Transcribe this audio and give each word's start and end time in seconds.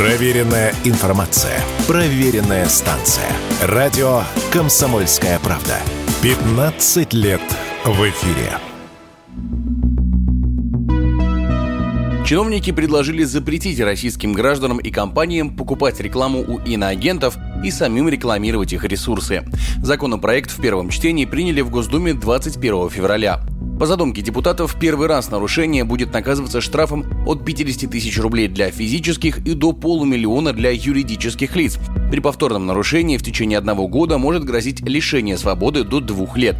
Проверенная 0.00 0.72
информация. 0.84 1.60
Проверенная 1.86 2.64
станция. 2.68 3.26
Радио 3.60 4.22
«Комсомольская 4.50 5.38
правда». 5.40 5.76
15 6.22 7.12
лет 7.12 7.42
в 7.84 8.08
эфире. 8.08 8.50
Чиновники 12.24 12.72
предложили 12.72 13.24
запретить 13.24 13.78
российским 13.78 14.32
гражданам 14.32 14.78
и 14.78 14.90
компаниям 14.90 15.54
покупать 15.54 16.00
рекламу 16.00 16.44
у 16.48 16.58
иноагентов 16.60 17.36
и 17.62 17.70
самим 17.70 18.08
рекламировать 18.08 18.72
их 18.72 18.84
ресурсы. 18.84 19.44
Законопроект 19.82 20.50
в 20.50 20.62
первом 20.62 20.88
чтении 20.88 21.26
приняли 21.26 21.60
в 21.60 21.68
Госдуме 21.68 22.14
21 22.14 22.88
февраля. 22.88 23.42
По 23.80 23.86
задумке 23.86 24.20
депутатов, 24.20 24.76
первый 24.78 25.08
раз 25.08 25.30
нарушение 25.30 25.84
будет 25.84 26.12
наказываться 26.12 26.60
штрафом 26.60 27.06
от 27.26 27.46
50 27.46 27.90
тысяч 27.90 28.18
рублей 28.18 28.46
для 28.46 28.70
физических 28.70 29.38
и 29.46 29.54
до 29.54 29.72
полумиллиона 29.72 30.52
для 30.52 30.70
юридических 30.70 31.56
лиц. 31.56 31.78
При 32.10 32.20
повторном 32.20 32.66
нарушении 32.66 33.16
в 33.16 33.22
течение 33.22 33.56
одного 33.56 33.88
года 33.88 34.18
может 34.18 34.44
грозить 34.44 34.80
лишение 34.80 35.38
свободы 35.38 35.82
до 35.82 36.00
двух 36.00 36.36
лет. 36.36 36.56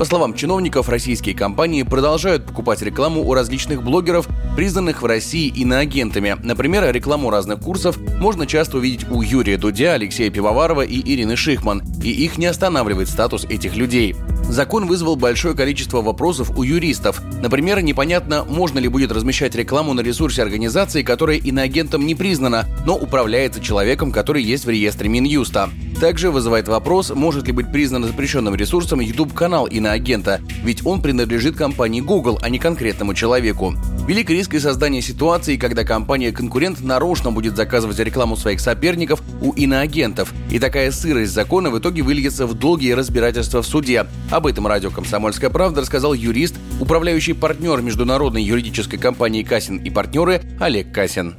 По 0.00 0.04
словам 0.04 0.34
чиновников, 0.34 0.88
российские 0.88 1.36
компании 1.36 1.84
продолжают 1.84 2.44
покупать 2.44 2.82
рекламу 2.82 3.22
у 3.22 3.34
различных 3.34 3.84
блогеров, 3.84 4.26
признанных 4.56 5.02
в 5.02 5.06
России 5.06 5.46
иноагентами. 5.46 6.36
Например, 6.42 6.92
рекламу 6.92 7.30
разных 7.30 7.60
курсов 7.60 7.96
можно 8.20 8.48
часто 8.48 8.78
увидеть 8.78 9.08
у 9.12 9.22
Юрия 9.22 9.58
Дудя, 9.58 9.92
Алексея 9.92 10.28
Пивоварова 10.28 10.82
и 10.82 10.98
Ирины 10.98 11.36
Шихман, 11.36 11.84
и 12.02 12.10
их 12.10 12.36
не 12.36 12.46
останавливает 12.46 13.08
статус 13.08 13.44
этих 13.44 13.76
людей. 13.76 14.16
Закон 14.48 14.86
вызвал 14.86 15.16
большое 15.16 15.54
количество 15.54 16.00
вопросов 16.00 16.50
у 16.56 16.62
юристов. 16.62 17.22
Например, 17.42 17.80
непонятно, 17.80 18.44
можно 18.44 18.78
ли 18.78 18.88
будет 18.88 19.10
размещать 19.10 19.54
рекламу 19.54 19.94
на 19.94 20.00
ресурсе 20.00 20.42
организации, 20.42 21.02
которая 21.02 21.38
иноагентом 21.38 22.06
не 22.06 22.14
признана, 22.14 22.66
но 22.86 22.96
управляется 22.96 23.60
человеком, 23.60 24.12
который 24.12 24.42
есть 24.42 24.64
в 24.64 24.70
реестре 24.70 25.08
Минюста. 25.08 25.70
Также 26.04 26.30
вызывает 26.30 26.68
вопрос, 26.68 27.12
может 27.14 27.46
ли 27.46 27.52
быть 27.54 27.72
признан 27.72 28.04
запрещенным 28.04 28.54
ресурсом 28.54 29.00
YouTube-канал 29.00 29.64
иноагента, 29.64 30.38
ведь 30.62 30.84
он 30.84 31.00
принадлежит 31.00 31.56
компании 31.56 32.02
Google, 32.02 32.38
а 32.42 32.50
не 32.50 32.58
конкретному 32.58 33.14
человеку. 33.14 33.74
Велик 34.06 34.28
риск 34.28 34.52
и 34.52 34.58
создания 34.58 35.00
ситуации, 35.00 35.56
когда 35.56 35.82
компания-конкурент 35.82 36.82
нарочно 36.82 37.32
будет 37.32 37.56
заказывать 37.56 37.98
рекламу 38.00 38.36
своих 38.36 38.60
соперников 38.60 39.22
у 39.40 39.52
иноагентов, 39.52 40.34
и 40.50 40.58
такая 40.58 40.90
сырость 40.90 41.32
закона 41.32 41.70
в 41.70 41.78
итоге 41.78 42.02
выльется 42.02 42.46
в 42.46 42.52
долгие 42.52 42.92
разбирательства 42.92 43.62
в 43.62 43.66
суде. 43.66 44.06
Об 44.30 44.46
этом 44.46 44.66
радио 44.66 44.90
«Комсомольская 44.90 45.48
правда» 45.48 45.80
рассказал 45.80 46.12
юрист, 46.12 46.56
управляющий 46.80 47.32
партнер 47.32 47.80
международной 47.80 48.42
юридической 48.42 48.98
компании 48.98 49.42
«Касин 49.42 49.78
и 49.78 49.88
партнеры» 49.88 50.42
Олег 50.60 50.92
Касин 50.92 51.36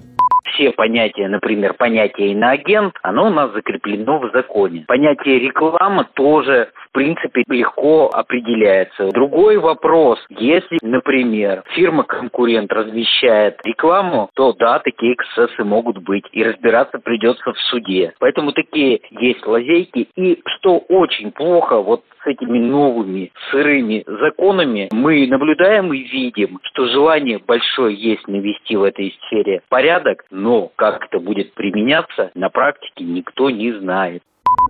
все 0.55 0.71
понятия, 0.71 1.27
например, 1.27 1.73
понятие 1.73 2.31
иноагент, 2.31 2.95
оно 3.03 3.27
у 3.27 3.29
нас 3.29 3.51
закреплено 3.51 4.19
в 4.19 4.31
законе. 4.31 4.85
Понятие 4.87 5.39
реклама 5.39 6.05
тоже 6.13 6.69
принципе 6.95 7.43
легко 7.49 8.09
определяется. 8.13 9.09
Другой 9.11 9.57
вопрос, 9.57 10.17
если, 10.29 10.79
например, 10.81 11.63
фирма-конкурент 11.75 12.71
размещает 12.71 13.59
рекламу, 13.65 14.29
то 14.33 14.53
да, 14.53 14.79
такие 14.79 15.13
эксцессы 15.13 15.65
могут 15.65 15.97
быть, 15.97 16.23
и 16.31 16.41
разбираться 16.41 16.99
придется 16.99 17.51
в 17.51 17.59
суде. 17.69 18.13
Поэтому 18.19 18.53
такие 18.53 19.01
есть 19.11 19.45
лазейки. 19.45 20.07
И 20.15 20.41
что 20.45 20.77
очень 20.87 21.33
плохо, 21.33 21.81
вот 21.81 22.03
с 22.23 22.27
этими 22.27 22.59
новыми 22.59 23.31
сырыми 23.51 24.05
законами 24.07 24.87
мы 24.91 25.27
наблюдаем 25.27 25.93
и 25.93 25.99
видим, 25.99 26.59
что 26.63 26.87
желание 26.87 27.39
большое 27.45 27.93
есть 27.93 28.25
навести 28.29 28.77
в 28.77 28.83
этой 28.83 29.13
сфере 29.25 29.61
порядок, 29.67 30.23
но 30.31 30.71
как 30.77 31.05
это 31.05 31.19
будет 31.19 31.53
применяться 31.55 32.31
на 32.35 32.49
практике 32.49 33.03
никто 33.03 33.49
не 33.49 33.73
знает. 33.73 34.23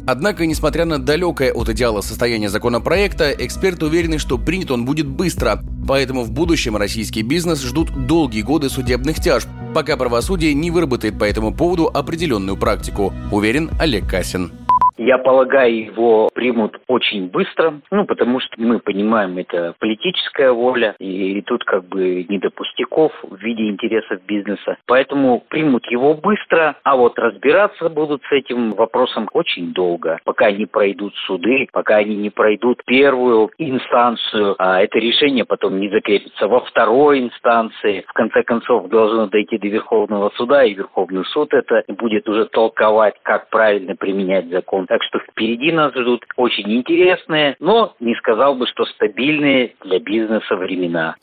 Однако, 0.08 0.46
несмотря 0.46 0.86
на 0.86 1.00
далекое 1.00 1.52
от 1.52 1.70
идеала 1.70 2.02
состояние 2.02 2.50
законопроекта, 2.50 3.32
эксперты 3.32 3.86
уверены, 3.86 4.18
что 4.20 4.38
принят 4.38 4.72
он 4.72 4.86
будет 4.86 5.08
быстро. 5.08 5.60
Поэтому 5.88 6.24
в 6.24 6.32
будущем 6.32 6.76
российский 6.78 7.24
бизнес 7.24 7.64
ждут 7.64 8.08
долгие 8.08 8.42
годы 8.42 8.70
судебных 8.70 9.18
тяжб, 9.22 9.50
пока 9.74 9.98
правосудие 9.98 10.54
не 10.54 10.72
выработает 10.72 11.18
по 11.20 11.24
этому 11.24 11.54
поводу 11.54 11.90
определенную 11.94 12.58
практику, 12.58 13.14
уверен 13.32 13.70
Олег 13.80 14.10
Касин. 14.10 14.52
Я 14.98 15.18
полагаю, 15.18 15.86
его 15.88 16.30
примут 16.46 16.80
очень 16.88 17.30
быстро, 17.30 17.82
ну, 17.90 18.06
потому 18.06 18.40
что 18.40 18.54
мы 18.58 18.80
понимаем, 18.80 19.38
это 19.40 19.74
политическая 19.80 20.52
воля, 20.52 20.96
и, 21.00 21.40
и 21.40 21.42
тут 21.42 21.64
как 21.64 21.86
бы 21.86 22.24
не 22.30 22.38
до 22.38 22.52
пустяков 22.52 23.12
в 23.24 23.36
виде 23.38 23.68
интересов 23.68 24.24
бизнеса. 24.28 24.78
Поэтому 24.86 25.44
примут 25.50 25.86
его 25.90 26.14
быстро, 26.14 26.76
а 26.84 26.96
вот 26.96 27.18
разбираться 27.18 27.90
будут 27.90 28.22
с 28.30 28.32
этим 28.32 28.74
вопросом 28.74 29.28
очень 29.34 29.74
долго, 29.74 30.20
пока 30.24 30.46
они 30.48 30.68
пройдут 30.68 31.16
суды, 31.26 31.68
пока 31.72 31.96
они 31.96 32.16
не 32.16 32.30
пройдут 32.30 32.84
первую 32.86 33.50
инстанцию, 33.58 34.56
а 34.60 34.82
это 34.82 35.00
решение 35.00 35.46
потом 35.46 35.80
не 35.80 35.90
закрепится 35.90 36.48
во 36.48 36.60
второй 36.62 37.22
инстанции. 37.22 38.06
В 38.08 38.14
конце 38.14 38.44
концов, 38.44 38.88
должно 38.90 39.26
дойти 39.26 39.58
до 39.58 39.68
Верховного 39.68 40.32
суда, 40.36 40.64
и 40.64 40.76
Верховный 40.76 41.26
суд 41.26 41.56
это 41.56 41.84
будет 41.88 42.30
уже 42.30 42.46
толковать, 42.46 43.16
как 43.24 43.50
правильно 43.50 43.96
применять 43.96 44.48
закон 44.50 44.86
так 44.86 45.02
что 45.04 45.20
впереди 45.20 45.72
нас 45.72 45.94
ждут 45.94 46.26
очень 46.36 46.72
интересные, 46.72 47.56
но 47.60 47.96
не 48.00 48.16
сказал 48.16 48.56
бы, 48.56 48.68
что 48.68 48.86
стабильные 48.86 49.76
для 49.84 50.00
бизнеса 50.00 50.56
времена. 50.56 51.16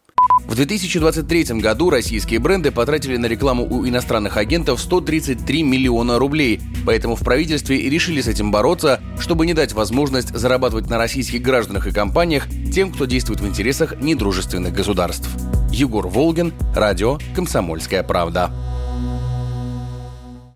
В 0.47 0.55
2023 0.55 1.61
году 1.61 1.91
российские 1.91 2.41
бренды 2.41 2.73
потратили 2.73 3.17
на 3.17 3.27
рекламу 3.27 3.65
у 3.65 3.87
иностранных 3.87 4.37
агентов 4.37 4.81
133 4.81 5.63
миллиона 5.63 6.19
рублей. 6.19 6.61
Поэтому 6.87 7.17
в 7.17 7.25
правительстве 7.25 7.79
и 7.79 7.91
решили 7.91 8.21
с 8.21 8.29
этим 8.29 8.51
бороться, 8.51 9.01
чтобы 9.19 9.47
не 9.47 9.55
дать 9.55 9.73
возможность 9.73 10.29
зарабатывать 10.29 10.89
на 10.91 10.99
российских 10.99 11.43
гражданах 11.43 11.87
и 11.87 11.93
компаниях 11.93 12.49
тем, 12.73 12.93
кто 12.93 13.07
действует 13.07 13.41
в 13.41 13.47
интересах 13.47 14.01
недружественных 14.01 14.73
государств. 14.73 15.29
Егор 15.71 16.07
Волгин, 16.07 16.53
радио 16.75 17.19
«Комсомольская 17.35 18.03
правда». 18.03 18.51